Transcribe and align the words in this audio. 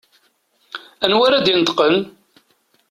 Anwa 1.05 1.23
ara 1.27 1.43
d-ineṭṭqen? 1.45 1.95